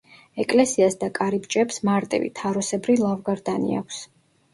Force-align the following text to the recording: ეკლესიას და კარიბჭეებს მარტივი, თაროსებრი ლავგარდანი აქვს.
ეკლესიას 0.43 0.95
და 1.03 1.09
კარიბჭეებს 1.19 1.77
მარტივი, 1.89 2.31
თაროსებრი 2.39 2.97
ლავგარდანი 3.03 3.77
აქვს. 3.83 4.01